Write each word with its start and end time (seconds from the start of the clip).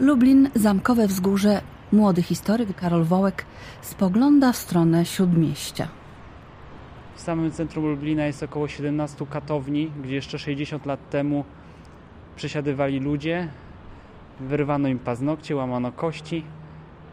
Lublin, 0.00 0.50
zamkowe 0.54 1.06
wzgórze, 1.06 1.60
młody 1.92 2.22
historyk 2.22 2.74
Karol 2.74 3.04
Wołek 3.04 3.44
spogląda 3.80 4.52
w 4.52 4.56
stronę 4.56 5.04
śródmieścia. 5.04 5.88
W 7.14 7.20
samym 7.20 7.50
centrum 7.50 7.86
Lublina 7.86 8.26
jest 8.26 8.42
około 8.42 8.68
17 8.68 9.26
katowni, 9.26 9.92
gdzie 10.02 10.14
jeszcze 10.14 10.38
60 10.38 10.86
lat 10.86 11.10
temu 11.10 11.44
przesiadywali 12.36 13.00
ludzie, 13.00 13.48
wyrywano 14.40 14.88
im 14.88 14.98
paznokcie, 14.98 15.56
łamano 15.56 15.92
kości 15.92 16.44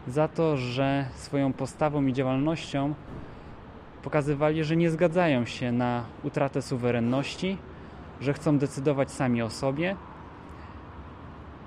za 0.06 0.28
to, 0.28 0.56
że 0.56 1.06
swoją 1.14 1.52
postawą 1.52 2.06
i 2.06 2.12
działalnością 2.12 2.94
pokazywali, 4.02 4.64
że 4.64 4.76
nie 4.76 4.90
zgadzają 4.90 5.44
się 5.44 5.72
na 5.72 6.04
utratę 6.22 6.62
suwerenności, 6.62 7.58
że 8.20 8.32
chcą 8.32 8.58
decydować 8.58 9.10
sami 9.10 9.42
o 9.42 9.50
sobie 9.50 9.96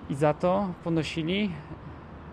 i 0.10 0.16
za 0.16 0.34
to 0.34 0.68
ponosili 0.84 1.50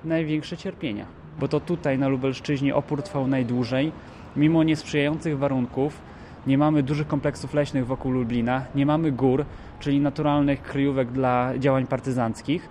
największe 0.05 0.57
cierpienia. 0.57 1.07
Bo 1.41 1.49
to 1.49 1.61
tutaj 1.61 1.99
na 1.99 2.09
Lubelszczyźnie 2.09 2.75
opór 2.75 3.03
trwał 3.03 3.29
najdłużej, 3.29 3.93
mimo 4.37 4.63
niesprzyjających 4.63 5.39
warunków. 5.39 6.01
Nie 6.47 6.59
mamy 6.59 6.83
dużych 6.83 7.07
kompleksów 7.07 7.55
leśnych 7.55 7.87
wokół 7.87 8.13
Lublina, 8.13 8.65
nie 8.75 8.87
mamy 8.87 9.13
gór, 9.13 9.45
czyli 9.81 10.01
naturalnych 10.01 10.63
kryjówek 10.63 11.13
dla 11.13 11.59
działań 11.59 11.87
partyzanckich. 11.87 12.69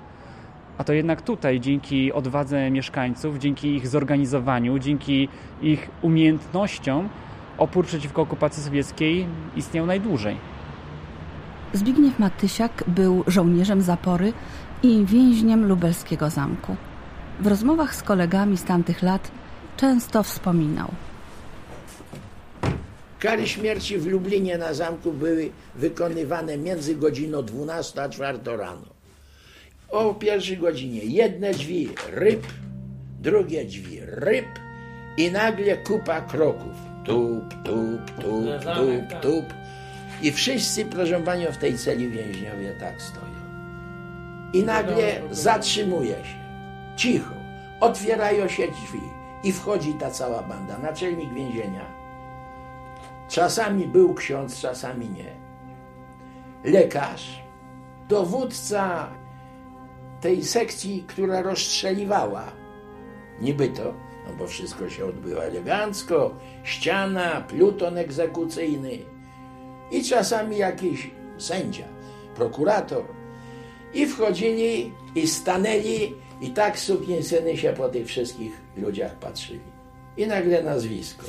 A 0.78 0.84
to 0.84 0.94
jednak 0.94 1.22
tutaj, 1.22 1.60
dzięki 1.60 2.14
odwadze 2.14 2.72
mieszkańców, 2.72 3.38
dzięki 3.38 3.76
ich 3.76 3.88
zorganizowaniu, 3.88 4.80
dzięki 4.80 5.30
ich 5.62 5.90
umiejętnościom, 6.02 7.10
opór 7.58 7.86
przeciwko 7.86 8.22
okupacji 8.22 8.64
sowieckiej 8.64 9.28
istniał 9.56 9.86
najdłużej. 9.86 10.38
Zbigniew 11.74 12.20
Matysiak 12.20 12.84
był 12.88 13.24
żołnierzem 13.28 13.82
zapory 13.82 14.34
i 14.84 15.06
więźniem 15.06 15.68
lubelskiego 15.68 16.30
zamku. 16.30 16.76
W 17.40 17.48
rozmowach 17.48 17.96
z 17.96 18.04
kolegami 18.04 18.58
z 18.58 18.64
tamtych 18.64 19.02
lat 19.02 19.32
często 19.78 20.24
wspominał. 20.24 20.92
Kary 23.20 23.48
śmierci 23.48 23.98
w 23.98 24.08
Lublinie 24.08 24.58
na 24.58 24.74
zamku 24.74 25.14
były 25.14 25.50
wykonywane 25.76 26.58
między 26.58 26.96
godziną 26.96 27.44
12 27.44 28.04
a 28.04 28.10
4 28.10 28.40
rano. 28.46 28.96
O 29.90 30.14
pierwszej 30.14 30.58
godzinie 30.58 31.00
jedne 31.00 31.52
drzwi 31.52 31.90
ryb, 32.12 32.48
drugie 33.20 33.66
drzwi 33.66 34.00
ryb 34.02 34.46
i 35.18 35.32
nagle 35.32 35.78
kupa 35.78 36.22
kroków. 36.22 36.76
Tup, 37.06 37.54
tup, 37.64 38.22
tup, 38.22 38.64
tup, 38.76 39.22
tup. 39.22 39.46
I 40.22 40.32
wszyscy, 40.32 40.86
proszę 40.86 41.20
panią, 41.20 41.52
w 41.52 41.58
tej 41.58 41.78
celi 41.78 42.10
więźniowie 42.10 42.76
tak 42.80 43.02
stoją. 43.02 43.35
I 44.54 44.64
nagle 44.64 45.22
zatrzymuje 45.32 46.16
się. 46.16 46.46
Cicho. 46.96 47.36
Otwierają 47.80 48.48
się 48.48 48.68
drzwi 48.68 49.02
i 49.44 49.52
wchodzi 49.52 49.94
ta 49.94 50.12
cała 50.12 50.44
banda. 50.44 50.78
Naczelnik 50.78 51.34
więzienia. 51.34 51.86
Czasami 53.30 53.88
był 53.88 54.14
ksiądz, 54.14 54.60
czasami 54.60 55.10
nie. 55.10 55.36
Lekarz, 56.72 57.44
dowódca 58.10 59.10
tej 60.22 60.44
sekcji, 60.44 61.04
która 61.08 61.42
rozstrzeliwała. 61.42 62.44
Niby 63.42 63.68
to, 63.70 63.94
no 64.28 64.34
bo 64.38 64.48
wszystko 64.48 64.90
się 64.90 65.06
odbywa 65.06 65.42
elegancko, 65.42 66.36
ściana, 66.64 67.42
pluton 67.42 67.98
egzekucyjny 67.98 68.98
i 69.92 70.04
czasami 70.04 70.58
jakiś 70.58 71.12
sędzia, 71.38 71.86
prokurator. 72.36 73.06
I 73.94 74.06
wchodzili 74.08 74.92
i 75.16 75.28
stanęli 75.28 76.14
i 76.42 76.50
tak 76.50 76.80
syny 77.22 77.58
się 77.58 77.74
po 77.74 77.90
tych 77.90 78.08
wszystkich 78.08 78.62
ludziach 78.78 79.16
patrzyli. 79.16 79.60
I 80.18 80.28
nagle 80.28 80.64
nazwisko. 80.64 81.26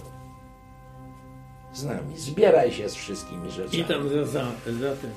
Z 1.72 1.84
nami. 1.84 2.16
Zbieraj 2.16 2.72
się 2.72 2.88
z 2.88 2.94
wszystkimi 2.94 3.50
rzeczami. 3.50 3.78
I 3.78 3.84
tam 3.84 4.08
za, 4.08 4.24
za, 4.24 4.44
za 4.80 4.96
tym. 4.96 5.10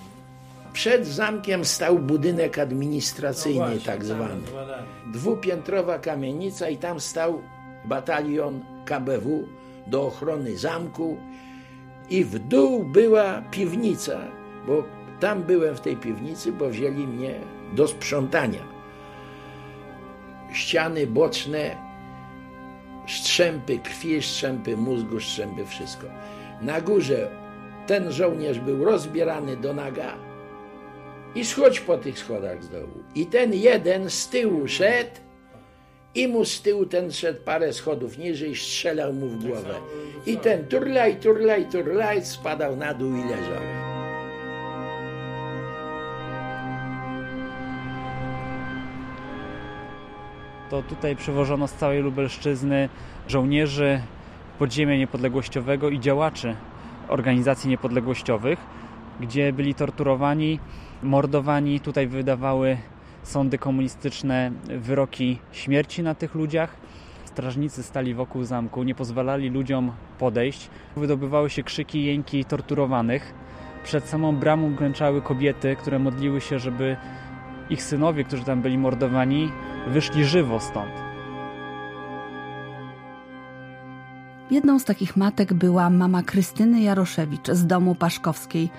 Przed 0.74 1.08
zamkiem 1.08 1.66
stał 1.66 2.00
budynek 2.00 2.60
administracyjny, 2.60 3.60
No 3.60 3.66
właśnie, 3.66 3.86
tak 3.86 4.06
zwany. 4.06 4.42
Dwupiętrowa 5.14 6.00
kamienica 6.00 6.70
i 6.70 6.78
tam 6.78 7.00
stał 7.00 7.42
batalion 7.86 8.66
KBW 8.86 9.48
do 9.88 10.08
ochrony 10.08 10.58
zamku 10.58 11.18
i 12.10 12.24
w 12.24 12.40
dół 12.40 12.84
była 12.84 13.42
piwnica, 13.52 14.20
bo 14.68 14.84
tam 15.20 15.44
byłem 15.44 15.76
w 15.76 15.82
tej 15.82 15.98
piwnicy, 15.98 16.52
bo 16.52 16.70
wzięli 16.70 17.08
mnie 17.08 17.34
do 17.74 17.88
sprzątania. 17.88 18.64
Ściany 20.54 21.08
boczne, 21.08 21.76
strzępy 23.08 23.80
krwi, 23.80 24.22
strzępy 24.22 24.78
mózgu, 24.78 25.20
strzępy 25.20 25.66
wszystko. 25.66 26.08
Na 26.62 26.82
górze 26.82 27.32
ten 27.88 28.12
żołnierz 28.12 28.60
był 28.60 28.86
rozbierany 28.86 29.58
do 29.58 29.74
naga 29.74 30.14
i 31.36 31.46
schodź 31.46 31.80
po 31.80 31.98
tych 31.98 32.20
schodach 32.20 32.64
z 32.64 32.70
dołu. 32.70 33.04
I 33.16 33.26
ten 33.26 33.54
jeden 33.54 34.10
z 34.10 34.30
tyłu 34.30 34.68
szedł 34.68 35.12
i 36.16 36.28
mu 36.28 36.46
z 36.46 36.62
tyłu 36.62 36.86
ten 36.86 37.12
szedł 37.12 37.44
parę 37.46 37.74
schodów 37.74 38.18
niżej, 38.18 38.56
strzelał 38.56 39.14
mu 39.14 39.28
w 39.28 39.46
głowę. 39.46 39.76
I 40.26 40.38
ten 40.38 40.68
turlaj, 40.68 41.16
turlaj, 41.16 41.66
turlaj 41.66 42.26
spadał 42.26 42.76
na 42.76 42.94
dół 42.94 43.16
i 43.16 43.22
leżał. 43.22 43.89
To 50.70 50.82
tutaj 50.82 51.16
przywożono 51.16 51.68
z 51.68 51.74
całej 51.74 52.02
Lubelszczyzny 52.02 52.90
żołnierzy 53.28 54.02
podziemia 54.60 54.98
niepodległościowego 54.98 55.90
i 55.90 56.00
działaczy 56.00 56.56
organizacji 57.08 57.70
niepodległościowych, 57.70 58.60
gdzie 59.20 59.54
byli 59.54 59.76
torturowani, 59.76 60.60
mordowani. 61.04 61.80
Tutaj 61.80 62.08
wydawały 62.08 62.78
sądy 63.24 63.58
komunistyczne 63.58 64.52
wyroki 64.78 65.40
śmierci 65.52 66.04
na 66.04 66.16
tych 66.16 66.36
ludziach. 66.36 66.76
Strażnicy 67.26 67.84
stali 67.84 68.14
wokół 68.14 68.44
zamku, 68.44 68.84
nie 68.84 68.96
pozwalali 68.96 69.50
ludziom 69.50 69.92
podejść. 70.20 70.70
Wydobywały 70.96 71.50
się 71.50 71.64
krzyki, 71.64 72.06
jęki 72.06 72.46
torturowanych. 72.46 73.34
Przed 73.84 74.06
samą 74.06 74.36
bramą 74.36 74.76
klęczały 74.76 75.22
kobiety, 75.22 75.76
które 75.76 76.00
modliły 76.00 76.42
się, 76.42 76.60
żeby 76.60 76.98
ich 77.70 77.84
synowie, 77.84 78.24
którzy 78.24 78.44
tam 78.44 78.62
byli 78.62 78.78
mordowani, 78.78 79.52
wyszli 79.88 80.26
żywo 80.26 80.60
stąd. 80.60 80.92
Jedną 84.52 84.80
z 84.80 84.86
takich 84.86 85.18
matek 85.18 85.54
była 85.54 85.90
mama 85.90 86.24
Krystyny 86.24 86.82
Jaroszewicz 86.82 87.48
z 87.52 87.68
domu 87.68 87.96
Paszkowskiej, 87.96 88.70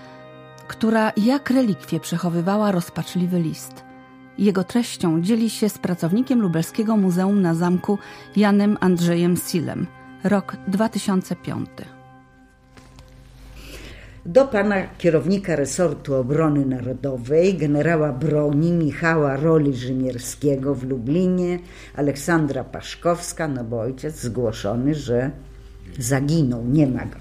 która 0.68 1.12
jak 1.16 1.50
relikwie 1.50 2.00
przechowywała 2.00 2.72
rozpaczliwy 2.72 3.40
list. 3.40 3.84
Jego 4.38 4.64
treścią 4.64 5.20
dzieli 5.22 5.50
się 5.50 5.68
z 5.68 5.78
pracownikiem 5.78 6.40
Lubelskiego 6.40 6.96
Muzeum 6.96 7.42
na 7.42 7.54
Zamku 7.54 7.98
Janem 8.36 8.76
Andrzejem 8.80 9.36
Silem. 9.36 9.86
Rok 10.24 10.56
2005. 10.68 11.99
do 14.26 14.46
pana 14.46 14.86
kierownika 14.98 15.56
resortu 15.56 16.14
obrony 16.14 16.66
narodowej, 16.66 17.54
generała 17.54 18.12
broni 18.12 18.72
Michała 18.72 19.36
Roli 19.36 19.76
Rzymierskiego 19.76 20.74
w 20.74 20.84
Lublinie, 20.84 21.58
Aleksandra 21.96 22.64
Paszkowska, 22.64 23.48
no 23.48 23.64
bo 23.64 23.80
ojciec 23.80 24.20
zgłoszony, 24.20 24.94
że 24.94 25.30
zaginął, 25.98 26.64
nie 26.64 26.86
ma 26.86 27.04
go. 27.04 27.16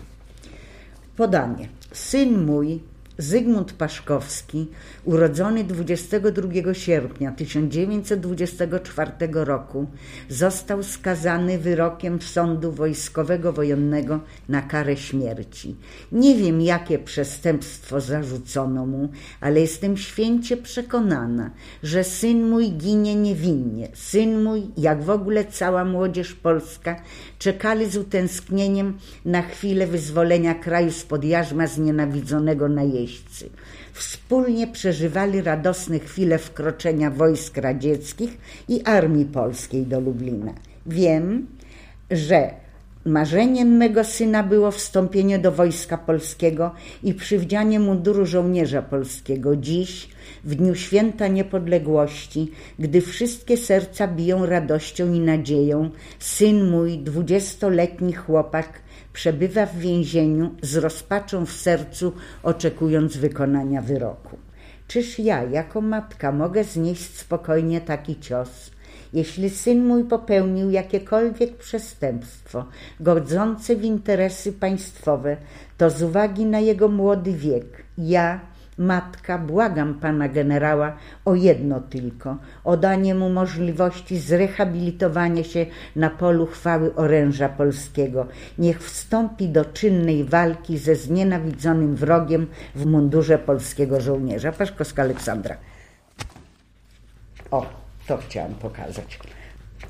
Podanie. 1.17 1.69
Syn 1.91 2.45
mój, 2.45 2.79
Zygmunt 3.19 3.73
Paszkowski, 3.73 4.67
urodzony 5.03 5.63
22 5.63 6.73
sierpnia 6.73 7.31
1924 7.31 9.11
roku, 9.31 9.85
został 10.29 10.83
skazany 10.83 11.57
wyrokiem 11.57 12.21
sądu 12.21 12.71
wojskowego 12.71 13.53
wojennego 13.53 14.19
na 14.49 14.61
karę 14.61 14.97
śmierci. 14.97 15.75
Nie 16.11 16.35
wiem, 16.35 16.61
jakie 16.61 16.99
przestępstwo 16.99 18.01
zarzucono 18.01 18.85
mu, 18.85 19.09
ale 19.41 19.59
jestem 19.59 19.97
święcie 19.97 20.57
przekonana, 20.57 21.51
że 21.83 22.03
syn 22.03 22.49
mój 22.49 22.71
ginie 22.71 23.15
niewinnie. 23.15 23.87
Syn 23.93 24.43
mój, 24.43 24.67
jak 24.77 25.03
w 25.03 25.09
ogóle 25.09 25.45
cała 25.45 25.85
młodzież 25.85 26.33
polska, 26.33 27.01
czekali 27.39 27.89
z 27.89 27.97
utęsknieniem 27.97 28.97
na 29.25 29.41
chwilę 29.41 29.87
wyzwolenia 29.87 30.55
kraju 30.55 30.91
spod 30.91 31.23
jarzma 31.23 31.67
znienawidzonego 31.67 32.69
najeźdźcy. 33.09 33.49
Wspólnie 33.93 34.67
przeżywali 34.67 35.41
radosne 35.41 35.99
chwile 35.99 36.37
wkroczenia 36.37 37.11
wojsk 37.11 37.57
radzieckich 37.57 38.37
i 38.67 38.81
armii 38.85 39.25
polskiej 39.25 39.85
do 39.85 39.99
Lublina. 39.99 40.53
Wiem, 40.85 41.47
że 42.11 42.51
Marzeniem 43.05 43.77
mego 43.77 44.03
syna 44.03 44.43
było 44.43 44.71
wstąpienie 44.71 45.39
do 45.39 45.51
Wojska 45.51 45.97
Polskiego 45.97 46.71
i 47.03 47.13
przywdzianie 47.13 47.79
munduru 47.79 48.25
żołnierza 48.25 48.81
polskiego. 48.81 49.55
Dziś, 49.55 50.09
w 50.43 50.55
dniu 50.55 50.75
święta 50.75 51.27
niepodległości, 51.27 52.51
gdy 52.79 53.01
wszystkie 53.01 53.57
serca 53.57 54.07
biją 54.07 54.45
radością 54.45 55.13
i 55.13 55.19
nadzieją, 55.19 55.89
syn 56.19 56.69
mój, 56.69 56.97
dwudziestoletni 56.97 58.13
chłopak, 58.13 58.81
przebywa 59.19 59.65
w 59.65 59.77
więzieniu 59.77 60.55
z 60.61 60.77
rozpaczą 60.77 61.45
w 61.45 61.51
sercu, 61.51 62.13
oczekując 62.43 63.17
wykonania 63.17 63.81
wyroku. 63.81 64.37
Czyż 64.87 65.19
ja, 65.19 65.43
jako 65.43 65.81
matka, 65.81 66.31
mogę 66.31 66.63
znieść 66.63 67.17
spokojnie 67.17 67.81
taki 67.81 68.19
cios? 68.19 68.71
Jeśli 69.13 69.49
syn 69.49 69.85
mój 69.85 70.03
popełnił 70.03 70.69
jakiekolwiek 70.71 71.57
przestępstwo 71.57 72.65
godzące 72.99 73.75
w 73.75 73.83
interesy 73.83 74.53
państwowe, 74.53 75.37
to 75.77 75.89
z 75.89 76.01
uwagi 76.03 76.45
na 76.45 76.59
jego 76.59 76.87
młody 76.87 77.33
wiek, 77.33 77.83
ja, 77.97 78.39
matka, 78.79 79.37
błagam 79.37 79.93
pana 79.93 80.27
generała 80.27 80.95
o 81.25 81.35
jedno 81.35 81.79
tylko: 81.79 82.37
o 82.63 82.77
danie 82.77 83.15
mu 83.15 83.29
możliwości 83.29 84.19
zrehabilitowania 84.19 85.43
się 85.43 85.65
na 85.95 86.09
polu 86.09 86.45
chwały 86.45 86.95
oręża 86.95 87.49
polskiego. 87.49 88.27
Niech 88.57 88.83
wstąpi 88.83 89.49
do 89.49 89.65
czynnej 89.65 90.23
walki 90.23 90.77
ze 90.77 90.95
znienawidzonym 90.95 91.95
wrogiem 91.95 92.47
w 92.75 92.85
mundurze 92.85 93.37
polskiego 93.37 94.01
żołnierza. 94.01 94.51
Paszkowska 94.51 95.01
Aleksandra. 95.01 95.57
O, 97.51 97.65
to 98.07 98.17
chciałam 98.17 98.53
pokazać. 98.53 99.19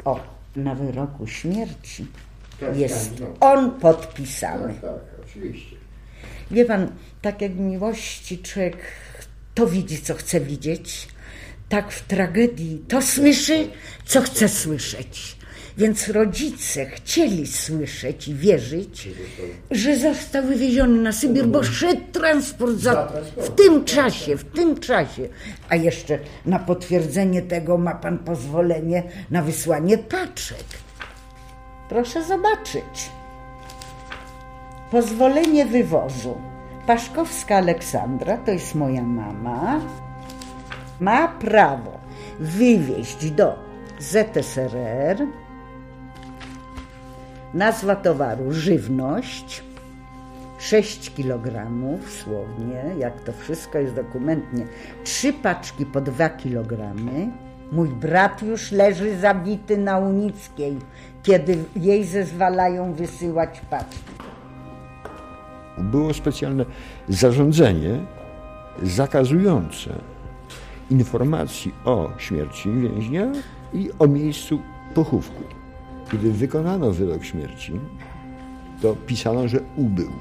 O, 0.06 0.20
na 0.56 0.76
wyroku 0.76 1.28
śmierci 1.28 2.08
jest 2.74 3.24
on 3.40 3.72
podpisany. 3.72 4.74
Tak, 4.74 4.92
oczywiście. 5.24 5.76
Wie 6.52 6.66
pan, 6.66 6.92
tak 7.22 7.42
jak 7.42 7.52
w 7.52 7.60
miłości 7.60 8.40
człowiek 8.40 8.78
to 9.56 9.68
widzi, 9.68 10.02
co 10.02 10.14
chce 10.14 10.40
widzieć, 10.40 11.08
tak 11.70 11.92
w 11.92 12.08
tragedii 12.08 12.84
to 12.88 13.02
słyszy, 13.02 13.68
co 14.06 14.22
chce 14.22 14.50
słyszeć. 14.50 15.40
Więc 15.78 16.10
rodzice 16.10 16.86
chcieli 16.86 17.48
słyszeć 17.48 18.28
i 18.28 18.36
wierzyć, 18.36 19.10
że 19.72 19.98
został 19.98 20.44
wywieziony 20.44 21.02
na 21.02 21.12
Sybir, 21.12 21.48
bo 21.48 21.64
szedł 21.64 22.02
transport 22.12 22.78
za, 22.78 23.12
w 23.38 23.50
tym 23.50 23.86
czasie, 23.86 24.38
w 24.38 24.44
tym 24.44 24.80
czasie. 24.80 25.30
A 25.70 25.76
jeszcze 25.76 26.20
na 26.46 26.60
potwierdzenie 26.60 27.42
tego 27.42 27.78
ma 27.78 27.96
pan 27.96 28.20
pozwolenie 28.20 29.04
na 29.32 29.42
wysłanie 29.42 29.98
paczek. 29.98 30.66
Proszę 31.90 32.24
zobaczyć. 32.24 33.10
Pozwolenie 34.92 35.66
wywozu. 35.66 36.38
Paszkowska 36.88 37.56
Aleksandra, 37.56 38.38
to 38.38 38.52
jest 38.52 38.76
moja 38.76 39.04
mama, 39.04 39.82
ma 41.00 41.28
prawo 41.28 41.92
wywieźć 42.40 43.32
do 43.32 43.56
ZSRR 44.00 45.28
nazwa 47.54 47.96
towaru 47.96 48.52
żywność 48.52 49.64
6 50.60 51.16
kg 51.16 51.68
słownie, 52.08 52.84
jak 52.98 53.22
to 53.22 53.32
wszystko 53.34 53.78
jest 53.78 53.96
dokumentnie, 53.96 54.66
trzy 55.04 55.34
paczki 55.34 55.86
po 55.86 56.02
2 56.02 56.30
kg. 56.30 56.96
Mój 57.72 57.90
brat 57.90 58.42
już 58.42 58.72
leży 58.72 59.18
zabity 59.20 59.78
na 59.78 59.98
Unickiej, 59.98 60.78
kiedy 61.24 61.58
jej 61.76 62.06
zezwalają 62.06 62.94
wysyłać 62.94 63.62
paczki. 63.70 64.29
Było 65.80 66.14
specjalne 66.14 66.66
zarządzenie 67.10 68.00
zakazujące 68.84 69.96
informacji 70.92 71.74
o 71.86 72.10
śmierci 72.18 72.72
więźnia 72.72 73.32
i 73.74 73.90
o 74.00 74.08
miejscu 74.08 74.60
pochówku. 74.96 75.44
Kiedy 76.12 76.32
wykonano 76.32 76.92
wyrok 76.92 77.24
śmierci, 77.24 77.74
to 78.82 78.96
pisano, 78.96 79.48
że 79.48 79.60
ubył. 79.76 80.12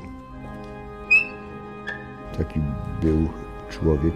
Taki 2.38 2.60
był 3.02 3.28
człowiek, 3.70 4.14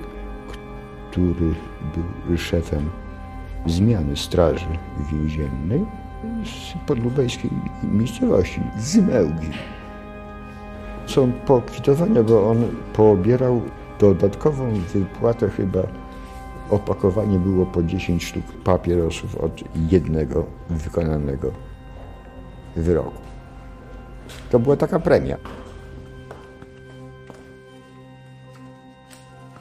który 1.10 1.54
był 1.94 2.38
szefem 2.38 2.90
zmiany 3.66 4.16
straży 4.16 4.66
więziennej 5.12 5.86
z 6.44 6.86
podlubejskiej 6.86 7.50
miejscowości, 7.82 8.60
z 8.78 8.96
Mełgi 8.96 9.50
są 11.12 11.32
pokwitowania, 11.32 12.22
bo 12.22 12.50
on 12.50 12.64
pobierał 12.92 13.62
dodatkową 14.00 14.72
wypłatę 14.94 15.48
chyba 15.48 15.82
opakowanie 16.70 17.38
było 17.38 17.66
po 17.66 17.82
10 17.82 18.24
sztuk 18.24 18.44
papierosów 18.64 19.36
od 19.36 19.62
jednego 19.90 20.46
wykonanego 20.70 21.52
wyroku. 22.76 23.22
To 24.50 24.58
była 24.58 24.76
taka 24.76 24.98
premia. 25.00 25.36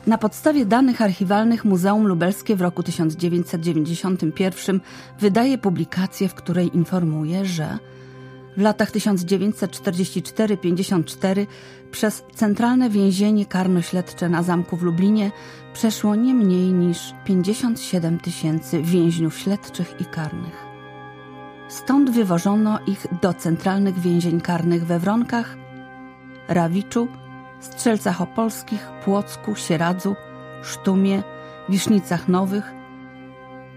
Na 0.07 0.17
podstawie 0.17 0.65
danych 0.65 1.01
archiwalnych 1.01 1.65
Muzeum 1.65 2.07
Lubelskie 2.07 2.55
w 2.55 2.61
roku 2.61 2.83
1991 2.83 4.81
wydaje 5.19 5.57
publikację, 5.57 6.29
w 6.29 6.33
której 6.33 6.75
informuje, 6.75 7.45
że 7.45 7.77
w 8.57 8.61
latach 8.61 8.91
1944-54 8.91 11.47
przez 11.91 12.23
Centralne 12.35 12.89
Więzienie 12.89 13.45
Karno-Śledcze 13.45 14.29
na 14.29 14.43
zamku 14.43 14.77
w 14.77 14.83
Lublinie 14.83 15.31
przeszło 15.73 16.15
nie 16.15 16.33
mniej 16.33 16.73
niż 16.73 17.13
57 17.25 18.19
tysięcy 18.19 18.81
więźniów 18.81 19.37
śledczych 19.37 19.95
i 19.99 20.05
karnych. 20.05 20.65
Stąd 21.67 22.09
wywożono 22.09 22.79
ich 22.87 23.05
do 23.21 23.33
centralnych 23.33 23.99
więzień 23.99 24.41
karnych 24.41 24.85
we 24.85 24.99
Wronkach, 24.99 25.57
Rawiczu, 26.47 27.07
Strzelcach 27.59 28.21
Opolskich, 28.21 28.87
Płocku, 29.05 29.55
Sieradzu, 29.55 30.15
Sztumie, 30.63 31.23
Wisznicach 31.69 32.27
Nowych, 32.27 32.71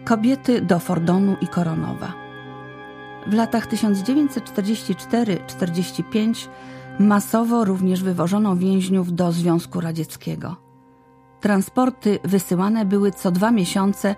kobiety 0.04 0.60
do 0.60 0.78
Fordonu 0.78 1.36
i 1.40 1.48
Koronowa. 1.48 2.23
W 3.26 3.32
latach 3.32 3.68
1944-45 3.68 6.48
masowo 6.98 7.64
również 7.64 8.02
wywożono 8.02 8.56
więźniów 8.56 9.14
do 9.14 9.32
Związku 9.32 9.80
Radzieckiego. 9.80 10.56
Transporty 11.40 12.18
wysyłane 12.24 12.84
były 12.84 13.12
co 13.12 13.30
dwa 13.30 13.50
miesiące 13.50 14.14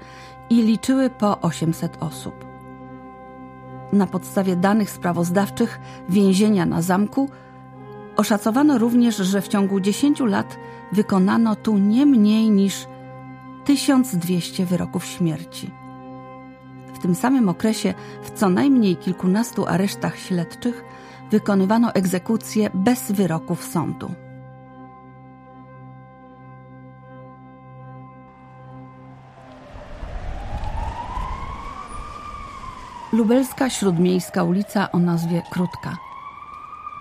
i 0.50 0.62
liczyły 0.62 1.10
po 1.10 1.40
800 1.40 1.96
osób. 2.00 2.34
Na 3.92 4.06
podstawie 4.06 4.56
danych 4.56 4.90
sprawozdawczych 4.90 5.80
więzienia 6.08 6.66
na 6.66 6.82
zamku 6.82 7.28
oszacowano 8.16 8.78
również, 8.78 9.16
że 9.16 9.40
w 9.40 9.48
ciągu 9.48 9.80
10 9.80 10.20
lat 10.20 10.56
wykonano 10.92 11.56
tu 11.56 11.78
nie 11.78 12.06
mniej 12.06 12.50
niż 12.50 12.86
1200 13.64 14.66
wyroków 14.66 15.06
śmierci. 15.06 15.85
W 16.96 16.98
tym 16.98 17.14
samym 17.14 17.48
okresie 17.48 17.94
w 18.22 18.30
co 18.30 18.48
najmniej 18.48 18.96
kilkunastu 18.96 19.66
aresztach 19.66 20.18
śledczych 20.18 20.84
wykonywano 21.30 21.92
egzekucje 21.92 22.70
bez 22.74 23.12
wyroków 23.12 23.64
sądu. 23.64 24.14
Lubelska 33.12 33.70
Śródmiejska 33.70 34.42
ulica 34.42 34.92
o 34.92 34.98
nazwie 34.98 35.42
Krótka. 35.50 35.96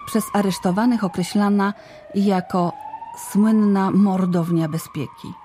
Przez 0.05 0.23
aresztowanych 0.33 1.03
określana 1.03 1.73
jako 2.15 2.73
słynna 3.31 3.91
mordownia 3.91 4.69
bezpieki. 4.69 5.44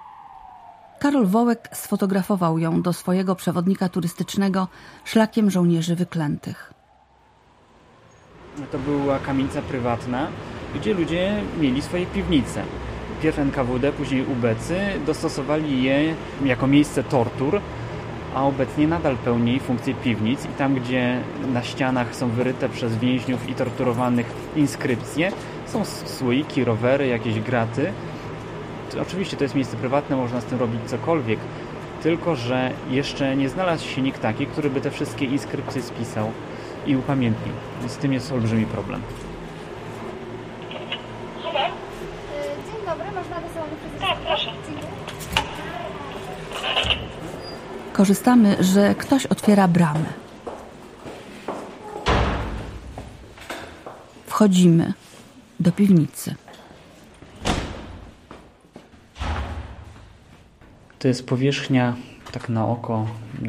Karol 1.00 1.26
Wołek 1.26 1.68
sfotografował 1.72 2.58
ją 2.58 2.82
do 2.82 2.92
swojego 2.92 3.34
przewodnika 3.34 3.88
turystycznego 3.88 4.68
szlakiem 5.04 5.50
żołnierzy 5.50 5.96
wyklętych. 5.96 6.72
To 8.72 8.78
była 8.78 9.18
kamienica 9.18 9.62
prywatna, 9.62 10.28
gdzie 10.74 10.94
ludzie 10.94 11.42
mieli 11.60 11.82
swoje 11.82 12.06
piwnice. 12.06 12.62
Pierw 13.22 13.38
NKWD, 13.38 13.92
później 13.92 14.26
ubecy 14.26 14.80
dostosowali 15.06 15.82
je 15.82 16.14
jako 16.44 16.66
miejsce 16.66 17.04
tortur, 17.04 17.60
a 18.34 18.44
obecnie 18.44 18.88
nadal 18.88 19.16
pełni 19.16 19.60
funkcję 19.60 19.94
piwnic 19.94 20.44
i 20.44 20.48
tam, 20.48 20.74
gdzie 20.74 21.20
na 21.52 21.62
ścianach 21.62 22.14
są 22.16 22.30
wyryte 22.30 22.68
przez 22.68 22.96
więźniów 22.96 23.48
i 23.48 23.54
torturowanych 23.54 24.26
inskrypcje, 24.56 25.32
są 25.66 25.84
słoiki, 25.84 26.64
rowery, 26.64 27.06
jakieś 27.06 27.40
graty, 27.40 27.92
oczywiście 29.02 29.36
to 29.36 29.44
jest 29.44 29.54
miejsce 29.54 29.76
prywatne, 29.76 30.16
można 30.16 30.40
z 30.40 30.44
tym 30.44 30.58
robić 30.58 30.80
cokolwiek, 30.86 31.38
tylko 32.02 32.36
że 32.36 32.70
jeszcze 32.90 33.36
nie 33.36 33.48
znalazł 33.48 33.88
się 33.88 34.02
nikt 34.02 34.22
taki, 34.22 34.46
który 34.46 34.70
by 34.70 34.80
te 34.80 34.90
wszystkie 34.90 35.24
inskrypcje 35.24 35.82
spisał. 35.82 36.30
i 36.86 36.96
upamiętnień. 36.96 37.54
Z 37.86 37.96
tym 37.96 38.12
jest 38.12 38.32
olbrzymi 38.32 38.66
problem. 38.66 39.02
Dzień 42.66 42.86
dobry, 42.86 43.04
można 43.04 43.40
do 43.40 43.54
salonu 43.54 43.72
Tak, 44.00 44.18
proszę. 44.18 44.50
Korzystamy, 47.92 48.56
że 48.60 48.94
ktoś 48.94 49.26
otwiera 49.26 49.68
bramę. 49.68 50.12
Wchodzimy 54.26 54.92
do 55.60 55.72
piwnicy. 55.72 56.34
To 61.00 61.08
jest 61.08 61.26
powierzchnia 61.26 61.96
tak 62.32 62.48
na 62.48 62.68
oko 62.68 63.06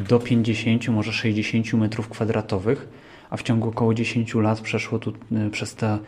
do 0.08 0.18
50, 0.18 0.88
może 0.88 1.12
60 1.12 1.72
metrów 1.72 2.08
kwadratowych, 2.08 2.88
a 3.30 3.36
w 3.36 3.42
ciągu 3.42 3.68
około 3.68 3.94
10 3.94 4.34
lat 4.34 4.60
przeszło 4.60 4.98
tu 4.98 5.10
y, 5.10 5.50
przez 5.50 5.74
tę 5.74 5.98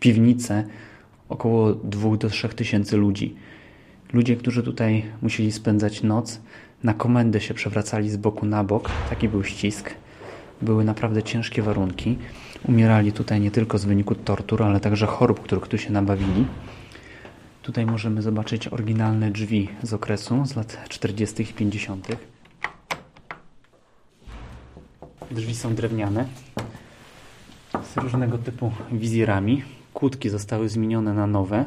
piwnicę 0.00 0.64
około 1.28 1.72
2 1.72 2.16
do 2.16 2.28
3 2.28 2.48
tysięcy 2.48 2.96
ludzi. 2.96 3.36
Ludzie, 4.12 4.36
którzy 4.36 4.62
tutaj 4.62 5.04
musieli 5.22 5.52
spędzać 5.52 6.02
noc, 6.02 6.40
na 6.84 6.94
komendę 6.94 7.40
się 7.40 7.54
przewracali 7.54 8.10
z 8.10 8.16
boku 8.16 8.46
na 8.46 8.64
bok, 8.64 8.90
taki 9.10 9.28
był 9.28 9.44
ścisk. 9.44 9.94
Były 10.62 10.84
naprawdę 10.84 11.22
ciężkie 11.22 11.62
warunki. 11.62 12.18
Umierali 12.68 13.12
tutaj 13.12 13.40
nie 13.40 13.50
tylko 13.50 13.78
z 13.78 13.84
wyniku 13.84 14.14
tortur, 14.14 14.62
ale 14.62 14.80
także 14.80 15.06
chorób, 15.06 15.40
których 15.40 15.68
tu 15.68 15.78
się 15.78 15.92
nabawili. 15.92 16.44
Tutaj 17.62 17.86
możemy 17.86 18.22
zobaczyć 18.22 18.68
oryginalne 18.68 19.30
drzwi 19.30 19.68
z 19.82 19.94
okresu 19.94 20.46
z 20.46 20.56
lat 20.56 20.78
40. 20.88 21.42
i 21.42 21.46
50. 21.46 22.08
Drzwi 25.30 25.54
są 25.54 25.74
drewniane 25.74 26.26
z 27.82 27.96
różnego 27.96 28.38
typu 28.38 28.72
wizjerami. 28.92 29.62
Kłódki 29.94 30.28
zostały 30.30 30.68
zmienione 30.68 31.14
na 31.14 31.26
nowe 31.26 31.64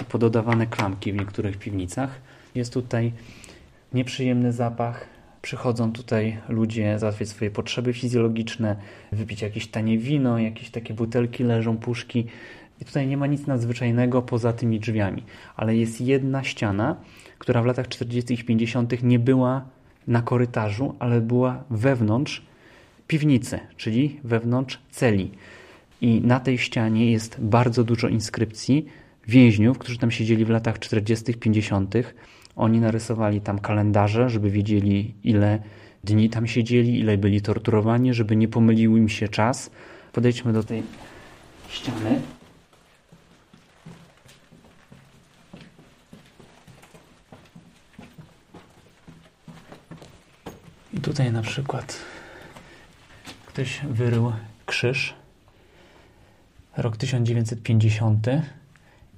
i 0.00 0.04
pododawane 0.04 0.66
klamki 0.66 1.12
w 1.12 1.16
niektórych 1.16 1.58
piwnicach. 1.58 2.20
Jest 2.54 2.72
tutaj 2.72 3.12
nieprzyjemny 3.92 4.52
zapach. 4.52 5.06
Przychodzą 5.42 5.92
tutaj 5.92 6.38
ludzie 6.48 6.98
załatwiać 6.98 7.28
swoje 7.28 7.50
potrzeby 7.50 7.92
fizjologiczne, 7.92 8.76
wypić 9.12 9.42
jakieś 9.42 9.66
tanie 9.66 9.98
wino, 9.98 10.38
jakieś 10.38 10.70
takie 10.70 10.94
butelki 10.94 11.44
leżą, 11.44 11.76
puszki. 11.76 12.26
I 12.80 12.84
tutaj 12.84 13.06
nie 13.06 13.16
ma 13.16 13.26
nic 13.26 13.46
nadzwyczajnego 13.46 14.22
poza 14.22 14.52
tymi 14.52 14.80
drzwiami. 14.80 15.22
Ale 15.56 15.76
jest 15.76 16.00
jedna 16.00 16.44
ściana, 16.44 16.96
która 17.38 17.62
w 17.62 17.66
latach 17.66 17.88
40. 17.88 18.34
i 18.34 18.44
50. 18.44 19.02
nie 19.02 19.18
była 19.18 19.64
na 20.06 20.22
korytarzu, 20.22 20.94
ale 20.98 21.20
była 21.20 21.64
wewnątrz 21.70 22.42
piwnicy, 23.06 23.58
czyli 23.76 24.20
wewnątrz 24.24 24.78
celi. 24.90 25.30
I 26.00 26.20
na 26.20 26.40
tej 26.40 26.58
ścianie 26.58 27.12
jest 27.12 27.40
bardzo 27.40 27.84
dużo 27.84 28.08
inskrypcji 28.08 28.86
więźniów, 29.28 29.78
którzy 29.78 29.98
tam 29.98 30.10
siedzieli 30.10 30.44
w 30.44 30.50
latach 30.50 30.78
40., 30.78 31.34
50. 31.34 31.94
Oni 32.56 32.80
narysowali 32.80 33.40
tam 33.40 33.58
kalendarze, 33.58 34.30
żeby 34.30 34.50
wiedzieli, 34.50 35.14
ile 35.24 35.62
dni 36.04 36.30
tam 36.30 36.46
siedzieli, 36.46 36.98
ile 36.98 37.18
byli 37.18 37.40
torturowani, 37.40 38.14
żeby 38.14 38.36
nie 38.36 38.48
pomylił 38.48 38.96
im 38.96 39.08
się 39.08 39.28
czas. 39.28 39.70
Podejdźmy 40.12 40.52
do 40.52 40.62
tej 40.62 40.82
ściany. 41.68 42.20
Tutaj 51.00 51.32
na 51.32 51.42
przykład 51.42 51.98
ktoś 53.46 53.80
wyrył 53.90 54.32
krzyż, 54.66 55.14
rok 56.76 56.96
1950 56.96 58.26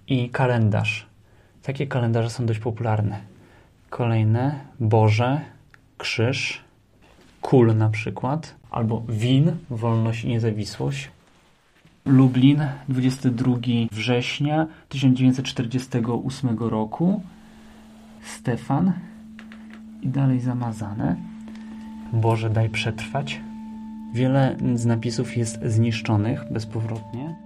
i 0.06 0.30
kalendarz. 0.30 1.06
Takie 1.62 1.86
kalendarze 1.86 2.30
są 2.30 2.46
dość 2.46 2.60
popularne. 2.60 3.20
Kolejne, 3.90 4.60
Boże, 4.80 5.40
krzyż, 5.98 6.64
kul 7.40 7.76
na 7.76 7.88
przykład, 7.88 8.54
albo 8.70 9.02
win, 9.08 9.56
wolność 9.70 10.24
i 10.24 10.28
niezawisłość. 10.28 11.10
Lublin, 12.04 12.66
22 12.88 13.56
września 13.92 14.66
1948 14.88 16.58
roku. 16.58 17.22
Stefan 18.24 18.92
i 20.02 20.08
dalej 20.08 20.40
zamazane. 20.40 21.29
Boże, 22.12 22.50
daj 22.50 22.70
przetrwać. 22.70 23.40
Wiele 24.12 24.56
z 24.74 24.86
napisów 24.86 25.36
jest 25.36 25.58
zniszczonych 25.64 26.52
bezpowrotnie. 26.52 27.36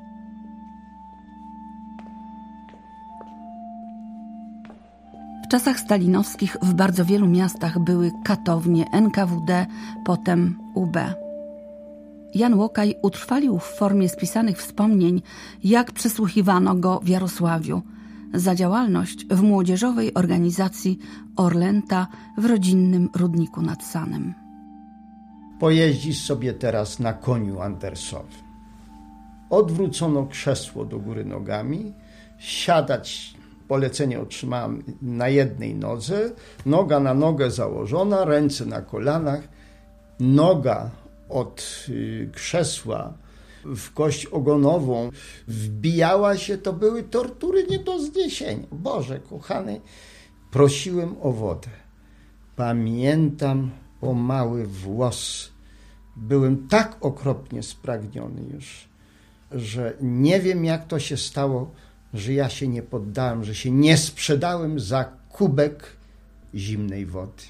W 5.45 5.49
czasach 5.49 5.81
stalinowskich 5.81 6.57
w 6.63 6.75
bardzo 6.75 7.05
wielu 7.05 7.27
miastach 7.27 7.79
były 7.79 8.11
katownie 8.25 8.85
NKWD, 8.93 9.67
potem 10.05 10.59
UB. 10.75 10.97
Jan 12.35 12.55
Łokaj 12.55 12.95
utrwalił 13.03 13.59
w 13.59 13.65
formie 13.65 14.09
spisanych 14.09 14.59
wspomnień, 14.59 15.23
jak 15.65 15.93
przesłuchiwano 15.93 16.75
go 16.75 17.01
w 17.03 17.09
Jarosławiu 17.09 17.83
za 18.35 18.55
działalność 18.55 19.27
w 19.27 19.43
młodzieżowej 19.43 20.15
organizacji 20.15 20.99
Orlęta 21.37 22.07
w 22.39 22.45
rodzinnym 22.45 23.09
Rudniku 23.15 23.63
nad 23.63 23.85
Sanem. 23.85 24.44
Pojeździsz 25.65 26.21
sobie 26.21 26.53
teraz 26.53 26.99
na 26.99 27.13
koniu 27.13 27.61
Andersowym. 27.61 28.45
Odwrócono 29.51 30.27
krzesło 30.27 30.85
do 30.85 30.99
góry 30.99 31.25
nogami, 31.25 31.93
siadać 32.39 33.35
polecenie 33.69 34.21
otrzymałem 34.21 34.83
na 35.03 35.29
jednej 35.29 35.75
nodze, 35.75 36.31
noga 36.67 37.01
na 37.01 37.15
nogę 37.15 37.51
założona, 37.51 38.25
ręce 38.25 38.67
na 38.67 38.83
kolanach, 38.83 39.41
noga 40.21 40.91
od 41.29 41.87
y, 41.89 42.31
krzesła 42.35 43.15
w 43.65 43.93
kość 43.93 44.27
ogonową 44.27 45.11
wbijała 45.49 46.37
się, 46.37 46.59
to 46.59 46.73
były 46.73 47.03
tortury 47.03 47.67
nie 47.71 47.79
do 47.79 47.99
zniesienia. 47.99 48.67
Boże, 48.73 49.21
kochany, 49.21 49.81
prosiłem 50.51 51.15
o 51.23 51.33
wodę. 51.33 51.71
Pamiętam 52.57 53.71
o 54.01 54.15
mały 54.15 54.67
włos. 54.67 55.54
Byłem 56.17 56.69
tak 56.69 56.97
okropnie 57.01 57.63
spragniony 57.63 58.43
już, 58.55 58.89
że 59.53 59.95
nie 60.01 60.41
wiem, 60.41 60.65
jak 60.65 60.87
to 60.87 60.99
się 60.99 61.17
stało, 61.17 61.71
że 62.15 62.33
ja 62.33 62.49
się 62.49 62.69
nie 62.69 62.83
poddałem, 62.83 63.45
że 63.45 63.55
się 63.55 63.71
nie 63.71 63.97
sprzedałem 63.97 64.81
za 64.81 65.05
kubek 65.33 65.97
zimnej 66.55 67.07
wody. 67.07 67.43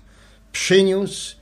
Przyniósł 0.53 1.37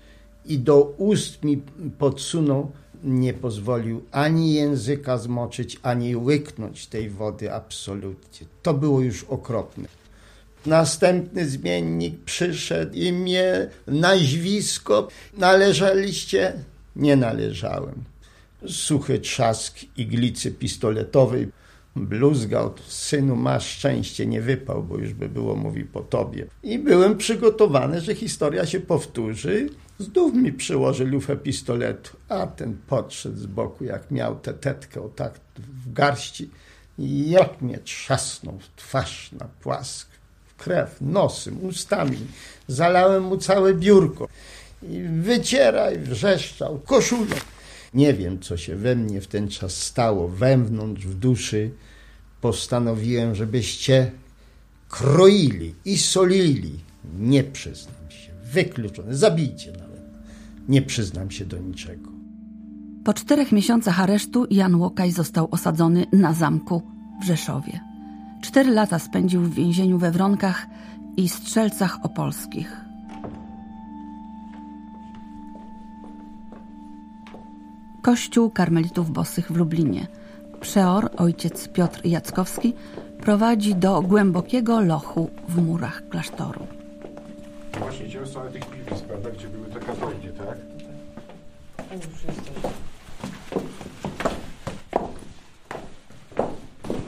i 0.46 0.58
do 0.58 0.82
ust 0.84 1.44
mi 1.44 1.62
podsunął, 1.98 2.70
nie 3.04 3.34
pozwolił 3.34 4.04
ani 4.10 4.54
języka 4.54 5.18
zmoczyć, 5.18 5.80
ani 5.82 6.16
łyknąć 6.16 6.86
tej 6.86 7.10
wody 7.10 7.52
absolutnie. 7.52 8.46
To 8.62 8.74
było 8.74 9.00
już 9.00 9.24
okropne. 9.24 9.88
Następny 10.66 11.48
zmiennik 11.48 12.24
przyszedł 12.24 12.94
i 12.94 13.12
mnie 13.12 13.68
nazwisko. 13.86 15.08
Należeliście? 15.38 16.52
Nie 16.96 17.16
należałem. 17.16 18.04
Suchy 18.66 19.18
trzask 19.18 19.78
iglicy 19.96 20.50
pistoletowej 20.50 21.48
bluzgał, 21.96 22.74
synu 22.86 23.36
masz 23.36 23.66
szczęście, 23.66 24.26
nie 24.26 24.40
wypał, 24.40 24.82
bo 24.82 24.98
już 24.98 25.14
by 25.14 25.28
było, 25.28 25.56
mówi, 25.56 25.84
po 25.84 26.00
tobie. 26.00 26.46
I 26.62 26.78
byłem 26.78 27.16
przygotowany, 27.16 28.00
że 28.00 28.14
historia 28.14 28.66
się 28.66 28.80
powtórzy. 28.80 29.68
Znów 29.98 30.34
mi 30.34 30.52
przyłoży 30.52 31.04
lufę 31.04 31.36
pistoletu, 31.36 32.16
a 32.28 32.46
ten 32.46 32.76
podszedł 32.86 33.36
z 33.36 33.46
boku, 33.46 33.84
jak 33.84 34.10
miał 34.10 34.36
tę 34.36 34.54
tetkę 34.54 35.02
o 35.02 35.08
tak 35.08 35.40
w 35.58 35.92
garści. 35.92 36.50
Jak 37.26 37.62
mnie 37.62 37.78
trzasnął 37.78 38.58
w 38.58 38.80
twarz 38.80 39.32
na 39.32 39.46
płask, 39.60 40.08
w 40.46 40.56
krew, 40.56 40.96
nosem, 41.00 41.64
ustami. 41.64 42.18
Zalałem 42.68 43.22
mu 43.22 43.36
całe 43.36 43.74
biurko. 43.74 44.28
I 44.90 45.02
wycieraj, 45.02 45.98
wrzeszczał, 45.98 46.78
koszulę. 46.78 47.36
Nie 47.94 48.14
wiem, 48.14 48.40
co 48.40 48.56
się 48.56 48.76
we 48.76 48.96
mnie 48.96 49.20
w 49.20 49.26
ten 49.26 49.48
czas 49.48 49.76
stało, 49.76 50.28
wewnątrz, 50.28 51.06
w 51.06 51.14
duszy. 51.14 51.70
Postanowiłem, 52.40 53.34
żebyście 53.34 54.10
kroili 54.88 55.74
i 55.84 55.98
solili. 55.98 56.78
Nie 57.18 57.44
przyznam 57.44 58.10
się. 58.10 58.32
Wykluczone. 58.44 59.14
Zabijcie 59.14 59.72
nawet. 59.72 60.02
Nie 60.68 60.82
przyznam 60.82 61.30
się 61.30 61.44
do 61.44 61.58
niczego. 61.58 62.10
Po 63.04 63.14
czterech 63.14 63.52
miesiącach 63.52 64.00
aresztu 64.00 64.46
Jan 64.50 64.74
Łokaj 64.74 65.12
został 65.12 65.48
osadzony 65.50 66.06
na 66.12 66.34
zamku 66.34 66.82
w 67.22 67.24
Rzeszowie. 67.24 67.80
Cztery 68.42 68.70
lata 68.70 68.98
spędził 68.98 69.42
w 69.42 69.54
więzieniu 69.54 69.98
we 69.98 70.10
Wronkach 70.10 70.66
i 71.16 71.28
Strzelcach 71.28 72.04
Opolskich. 72.04 72.91
Kościół 78.02 78.50
Karmelitów 78.50 79.10
Bosych 79.10 79.52
w 79.52 79.56
Lublinie. 79.56 80.06
Przeor, 80.60 81.10
ojciec 81.16 81.68
Piotr 81.68 82.06
Jackowski, 82.06 82.74
prowadzi 83.20 83.74
do 83.74 84.02
głębokiego 84.02 84.80
lochu 84.80 85.30
w 85.48 85.62
murach 85.62 86.02
klasztoru. 86.08 86.66
Właśnie 87.78 88.06
idziemy 88.06 88.26
w 88.26 88.28
stronę 88.28 88.50
tych 88.50 88.66
piwnic, 88.66 89.00
prawda, 89.00 89.30
gdzie 89.30 89.48
były 89.48 89.66
te 89.66 89.80
katownie, 89.80 90.28
tak? 90.28 90.58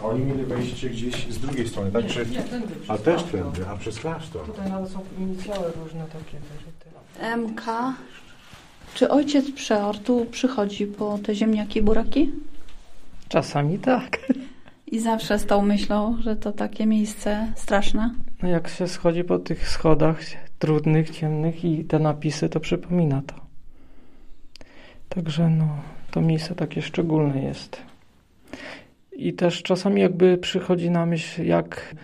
A 0.03 0.07
oni 0.07 0.25
mieli 0.25 0.45
wejście 0.45 0.91
gdzieś 0.91 1.33
z 1.33 1.39
drugiej 1.39 1.69
strony, 1.69 1.93
tak? 1.93 2.07
Czy... 2.07 2.27
Nie, 2.27 2.43
tędy 2.43 2.75
przez 2.77 2.91
A 2.91 2.99
też 2.99 3.23
tędy, 3.23 3.69
a 3.69 3.77
przez 3.77 3.99
klasztor. 3.99 4.47
Tutaj 4.47 4.71
nawet 4.71 4.91
są 4.91 5.01
inicjały 5.19 5.73
różne 5.83 6.05
takie 6.05 6.39
wyżyte. 6.39 7.37
MK. 7.37 7.63
Czy 8.95 9.09
ojciec 9.09 9.51
Przeor 9.53 9.99
tu 9.99 10.27
przychodzi 10.31 10.87
po 10.87 11.19
te 11.19 11.35
ziemniaki, 11.35 11.83
buraki? 11.83 12.33
Czasami 13.29 13.79
tak. 13.79 14.19
I 14.87 15.01
zawsze 15.01 15.39
z 15.39 15.47
tą 15.47 15.63
myślą, 15.63 16.17
że 16.23 16.37
to 16.37 16.53
takie 16.53 16.87
miejsce 16.87 17.53
straszne? 17.57 18.15
No 18.43 18.49
jak 18.49 18.69
się 18.69 18.89
schodzi 18.89 19.25
po 19.25 19.39
tych 19.39 19.69
schodach 19.69 20.21
trudnych, 20.59 21.11
ciemnych 21.11 21.65
i 21.65 21.85
te 21.85 21.99
napisy, 21.99 22.49
to 22.49 22.61
przypomina 22.61 23.23
to. 23.27 23.35
Także 25.09 25.49
no, 25.49 25.69
to 26.11 26.21
miejsce 26.21 26.55
takie 26.55 26.83
szczególne 26.83 27.43
jest. 27.43 27.83
I 29.13 29.33
też 29.33 29.63
czasami 29.63 30.01
jakby 30.01 30.39
przychodzi 30.39 30.91
na 30.91 31.07
myśl, 31.07 31.45
jak 31.45 31.95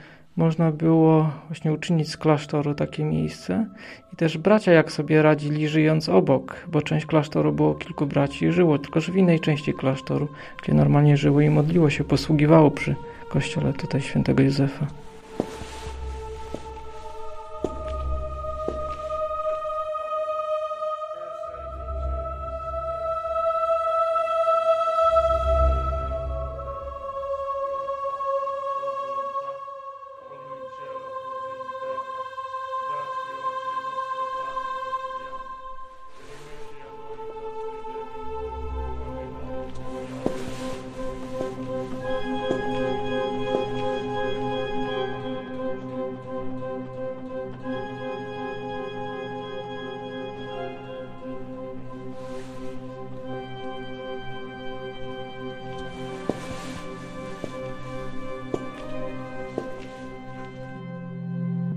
można 0.40 0.72
było 0.72 1.30
właśnie 1.48 1.72
uczynić 1.72 2.10
z 2.10 2.16
klasztoru 2.16 2.74
takie 2.74 3.04
miejsce. 3.04 3.66
I 4.12 4.16
też 4.16 4.38
bracia 4.38 4.72
jak 4.72 4.92
sobie 4.92 5.22
radzili 5.22 5.68
żyjąc 5.68 6.08
obok, 6.08 6.66
bo 6.68 6.82
część 6.82 7.06
klasztoru 7.06 7.52
było 7.52 7.74
kilku 7.74 8.06
braci 8.06 8.44
i 8.44 8.52
żyło, 8.52 8.78
tylko 8.78 9.00
że 9.00 9.12
w 9.12 9.16
innej 9.16 9.40
części 9.40 9.74
klasztoru, 9.74 10.28
gdzie 10.62 10.74
normalnie 10.74 11.16
żyło 11.16 11.40
i 11.40 11.50
modliło 11.50 11.90
się, 11.90 12.04
posługiwało 12.04 12.70
przy 12.70 12.94
kościele 13.28 13.72
tutaj 13.72 14.00
świętego 14.00 14.42
Józefa. 14.42 14.86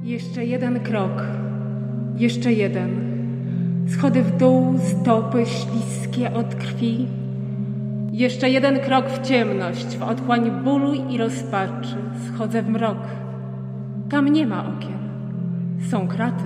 Jeszcze 0.04 0.46
jeden 0.46 0.80
krok. 0.80 1.24
Jeszcze 2.18 2.54
jeden. 2.54 2.90
Schody 3.88 4.24
w 4.24 4.38
dół, 4.38 4.80
stopy 4.80 5.46
śliskie 5.46 6.34
od 6.34 6.56
krwi. 6.56 7.08
Jeszcze 8.12 8.50
jeden 8.50 8.80
krok 8.80 9.10
w 9.10 9.28
ciemność, 9.28 9.98
w 9.98 10.04
otchłań 10.04 10.52
bólu 10.64 10.94
i 10.94 11.18
rozpaczy. 11.18 11.96
Schodzę 12.28 12.62
w 12.62 12.70
mrok. 12.70 13.23
Tam 14.10 14.30
nie 14.30 14.48
ma 14.48 14.60
okien. 14.60 15.00
Są 15.90 16.08
kraty. 16.08 16.44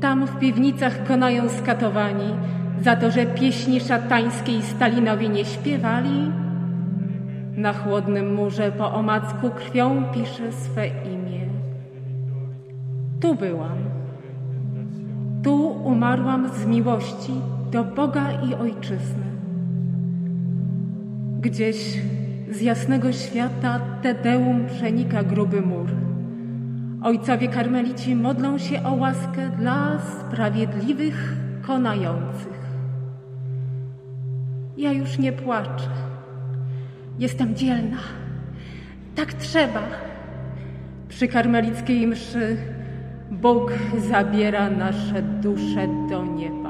Tam 0.00 0.26
w 0.26 0.38
piwnicach 0.38 1.04
konają 1.06 1.48
skatowani 1.48 2.34
za 2.82 2.96
to, 2.96 3.10
że 3.10 3.26
pieśni 3.26 3.80
szatańskiej 3.80 4.62
Stalinowi 4.62 5.30
nie 5.30 5.44
śpiewali. 5.44 6.32
Na 7.56 7.72
chłodnym 7.72 8.34
murze 8.34 8.72
po 8.72 8.92
omacku 8.92 9.50
krwią 9.50 10.04
pisze 10.14 10.52
swe 10.52 10.86
imię. 10.86 11.40
Tu 13.20 13.34
byłam. 13.34 13.78
Tu 15.42 15.66
umarłam 15.66 16.48
z 16.48 16.66
miłości 16.66 17.32
do 17.70 17.84
Boga 17.84 18.32
i 18.32 18.54
Ojczyzny. 18.54 19.24
Gdzieś 21.40 21.98
z 22.50 22.60
jasnego 22.60 23.12
świata 23.12 23.80
Tedeum 24.02 24.66
przenika 24.66 25.22
gruby 25.22 25.60
mur. 25.62 25.88
Ojcowie 27.02 27.48
karmelici 27.48 28.14
modlą 28.16 28.58
się 28.58 28.84
o 28.84 28.94
łaskę 28.94 29.50
dla 29.58 29.98
sprawiedliwych, 29.98 31.36
konających. 31.62 32.58
Ja 34.76 34.92
już 34.92 35.18
nie 35.18 35.32
płaczę. 35.32 35.88
Jestem 37.18 37.54
dzielna. 37.54 37.98
Tak 39.14 39.34
trzeba. 39.34 39.82
Przy 41.08 41.28
karmelickiej 41.28 42.06
mszy 42.06 42.56
Bóg 43.30 43.72
zabiera 44.10 44.70
nasze 44.70 45.22
dusze 45.22 45.86
do 46.10 46.24
nieba. 46.24 46.67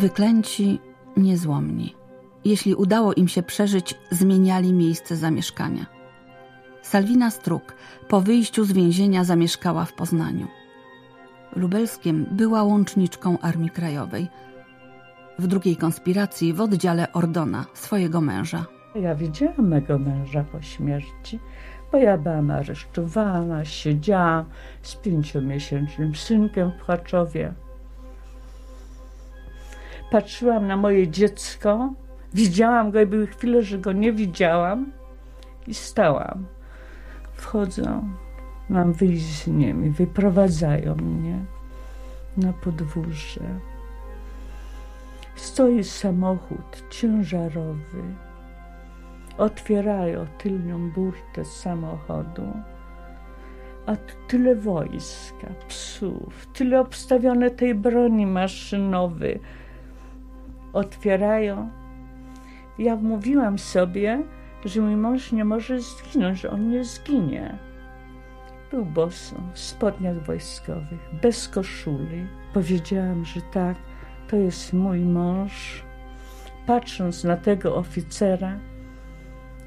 Wyklęci, 0.00 0.80
niezłomni. 1.16 1.94
Jeśli 2.44 2.74
udało 2.74 3.14
im 3.14 3.28
się 3.28 3.42
przeżyć, 3.42 3.94
zmieniali 4.10 4.72
miejsce 4.72 5.16
zamieszkania. 5.16 5.86
Salwina 6.82 7.30
Struk 7.30 7.74
po 8.08 8.20
wyjściu 8.20 8.64
z 8.64 8.72
więzienia 8.72 9.24
zamieszkała 9.24 9.84
w 9.84 9.92
Poznaniu. 9.92 10.46
Lubelskiem 11.56 12.26
była 12.30 12.62
łączniczką 12.62 13.38
Armii 13.38 13.70
Krajowej. 13.70 14.28
W 15.38 15.46
drugiej 15.46 15.76
konspiracji 15.76 16.52
w 16.52 16.60
oddziale 16.60 17.12
Ordona, 17.12 17.64
swojego 17.74 18.20
męża. 18.20 18.64
Ja 18.94 19.14
widziałam 19.14 19.68
mego 19.68 19.98
męża 19.98 20.44
po 20.44 20.62
śmierci, 20.62 21.40
bo 21.92 21.98
ja 21.98 22.18
byłam 22.18 22.50
aresztowana, 22.50 23.64
siedziałam 23.64 24.44
z 24.82 24.96
pięciomiesięcznym 24.96 26.14
synkiem 26.14 26.72
w 26.78 26.82
Chaczowie. 26.82 27.54
Patrzyłam 30.10 30.66
na 30.66 30.76
moje 30.76 31.08
dziecko, 31.08 31.92
widziałam 32.34 32.90
go 32.90 33.00
i 33.00 33.06
były 33.06 33.26
chwile, 33.26 33.62
że 33.62 33.78
go 33.78 33.92
nie 33.92 34.12
widziałam 34.12 34.92
i 35.66 35.74
stałam. 35.74 36.46
Wchodzą, 37.34 38.08
mam 38.68 38.92
wyjść 38.92 39.24
z 39.24 39.46
nimi, 39.46 39.90
wyprowadzają 39.90 40.94
mnie 40.94 41.38
na 42.36 42.52
podwórze. 42.52 43.60
Stoi 45.36 45.84
samochód 45.84 46.84
ciężarowy. 46.90 48.02
Otwierają 49.38 50.26
tylną 50.38 50.90
burtę 50.90 51.44
samochodu, 51.44 52.52
a 53.86 53.96
tyle 54.28 54.54
wojska, 54.54 55.46
psów, 55.68 56.46
tyle 56.52 56.80
obstawione 56.80 57.50
tej 57.50 57.74
broni 57.74 58.26
maszynowej. 58.26 59.40
Otwierają. 60.72 61.70
Ja 62.78 62.96
mówiłam 62.96 63.58
sobie, 63.58 64.22
że 64.64 64.80
mój 64.80 64.96
mąż 64.96 65.32
nie 65.32 65.44
może 65.44 65.80
zginąć, 65.80 66.40
że 66.40 66.50
on 66.50 66.70
nie 66.70 66.84
zginie. 66.84 67.58
Był 68.70 68.84
bosą, 68.84 69.36
w 69.54 69.58
spodniach 69.58 70.24
wojskowych, 70.26 71.00
bez 71.22 71.48
koszuli. 71.48 72.26
Powiedziałam, 72.54 73.24
że 73.24 73.40
tak, 73.52 73.76
to 74.28 74.36
jest 74.36 74.72
mój 74.72 75.00
mąż. 75.00 75.84
Patrząc 76.66 77.24
na 77.24 77.36
tego 77.36 77.76
oficera, 77.76 78.58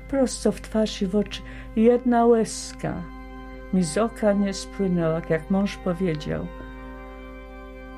prosto 0.10 0.52
w 0.52 0.62
twarz 0.62 1.02
i 1.02 1.08
w 1.08 1.16
oczy, 1.16 1.42
jedna 1.76 2.26
łezka 2.26 3.04
mi 3.74 3.84
z 3.84 3.98
oka 3.98 4.34
nie 4.34 4.54
spłynęła, 4.54 5.22
jak 5.30 5.50
mąż 5.50 5.78
powiedział. 5.78 6.48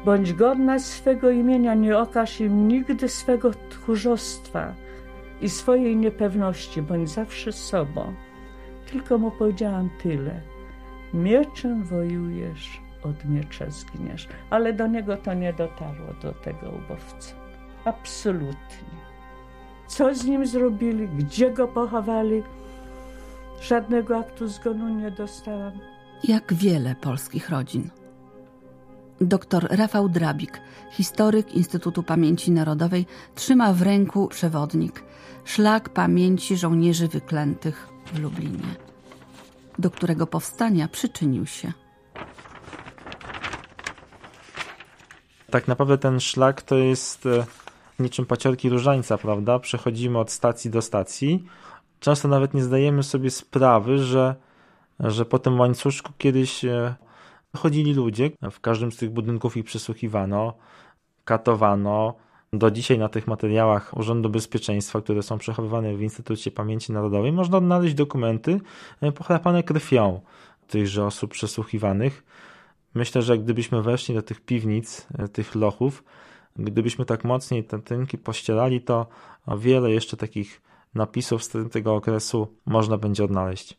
Bądź 0.06 0.34
godna 0.34 0.80
swego 0.80 1.30
imienia, 1.30 1.74
nie 1.74 1.98
okaż 1.98 2.40
im 2.40 2.68
nigdy 2.68 3.10
swego 3.10 3.52
tchórzostwa 3.70 4.74
i 5.42 5.50
swojej 5.50 5.98
niepewności, 5.98 6.82
bądź 6.82 7.10
zawsze 7.10 7.52
sobą. 7.52 8.14
Tylko 8.92 9.18
mu 9.18 9.32
powiedziałam 9.32 9.90
tyle. 10.04 10.42
Mieczem 11.14 11.84
wojujesz, 11.84 12.82
od 13.04 13.26
miecza 13.26 13.70
zginiesz. 13.70 14.28
Ale 14.50 14.74
do 14.74 14.88
niego 14.88 15.18
to 15.18 15.34
nie 15.34 15.54
dotarło, 15.54 16.14
do 16.22 16.34
tego 16.34 16.70
ubowca. 16.70 17.36
Absolutnie. 17.86 18.96
Co 19.88 20.16
z 20.16 20.26
nim 20.26 20.46
zrobili? 20.46 21.08
Gdzie 21.08 21.52
go 21.52 21.68
pochowali? 21.68 22.44
Żadnego 23.62 24.18
aktu 24.18 24.48
zgonu 24.48 24.90
nie 24.90 25.12
dostałam. 25.12 25.74
Jak 26.24 26.54
wiele 26.54 26.96
polskich 26.96 27.50
rodzin. 27.50 27.90
Dr 29.22 29.68
Rafał 29.70 30.10
Drabik, 30.10 30.62
historyk 30.92 31.54
Instytutu 31.54 32.04
Pamięci 32.04 32.52
Narodowej, 32.52 33.06
trzyma 33.36 33.74
w 33.74 33.82
ręku 33.82 34.28
przewodnik 34.28 35.04
Szlak 35.46 35.90
Pamięci 35.90 36.58
Żołnierzy 36.58 37.08
Wyklętych 37.08 37.88
w 38.14 38.20
Lublinie, 38.20 38.76
do 39.80 39.92
którego 39.92 40.28
powstania 40.28 40.88
przyczynił 40.88 41.46
się. 41.46 41.72
Tak 45.50 45.68
naprawdę 45.68 45.98
ten 45.98 46.20
szlak 46.20 46.62
to 46.62 46.76
jest 46.76 47.26
e, 47.26 47.46
niczym 48.00 48.26
paciorki 48.26 48.70
różańca, 48.70 49.18
prawda? 49.18 49.60
Przechodzimy 49.60 50.20
od 50.20 50.32
stacji 50.32 50.72
do 50.72 50.82
stacji. 50.82 51.46
Często 52.00 52.28
nawet 52.28 52.54
nie 52.54 52.64
zdajemy 52.64 53.04
sobie 53.04 53.30
sprawy, 53.30 53.98
że, 53.98 54.36
że 55.00 55.26
po 55.26 55.40
tym 55.40 55.60
łańcuszku 55.60 56.14
kiedyś 56.18 56.66
e, 56.66 56.96
chodzili 57.56 57.94
ludzie. 57.94 58.32
W 58.52 58.60
każdym 58.60 58.92
z 58.92 58.98
tych 58.98 59.10
budynków 59.10 59.58
ich 59.58 59.66
przesłuchiwano, 59.66 60.54
katowano. 61.26 62.14
Do 62.54 62.72
dzisiaj 62.72 63.00
na 63.00 63.10
tych 63.10 63.28
materiałach 63.28 63.98
Urzędu 63.98 64.30
Bezpieczeństwa, 64.30 65.02
które 65.02 65.24
są 65.24 65.38
przechowywane 65.38 65.96
w 65.96 66.02
Instytucie 66.02 66.52
Pamięci 66.52 66.92
Narodowej, 66.92 67.32
można 67.32 67.58
odnaleźć 67.58 67.96
dokumenty 67.96 68.60
e, 69.02 69.12
pochlapane 69.12 69.64
krwią 69.64 70.22
tychże 70.68 71.06
osób 71.06 71.32
przesłuchiwanych. 71.32 72.24
Myślę, 72.94 73.22
że 73.22 73.38
gdybyśmy 73.38 73.82
weszli 73.82 74.16
do 74.16 74.22
tych 74.22 74.42
piwnic, 74.42 75.08
e, 75.18 75.28
tych 75.28 75.56
lochów, 75.56 76.04
gdybyśmy 76.56 77.06
tak 77.06 77.24
mocniej 77.24 77.64
te 77.64 77.82
tynki 77.82 78.18
pościerali, 78.18 78.82
to 78.82 79.08
wiele 79.58 79.92
jeszcze 79.92 80.18
takich 80.18 80.62
napisów 80.96 81.44
z 81.44 81.72
tego 81.72 81.96
okresu 81.96 82.48
można 82.66 82.98
będzie 82.98 83.24
odnaleźć. 83.24 83.74